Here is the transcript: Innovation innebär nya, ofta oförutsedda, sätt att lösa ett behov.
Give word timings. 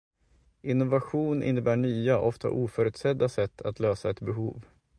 Innovation 0.63 1.43
innebär 1.43 1.75
nya, 1.75 2.19
ofta 2.19 2.49
oförutsedda, 2.49 3.29
sätt 3.29 3.61
att 3.61 3.79
lösa 3.79 4.09
ett 4.09 4.19
behov. 4.19 4.65